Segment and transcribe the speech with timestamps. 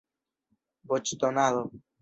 [0.93, 1.65] voĉdonado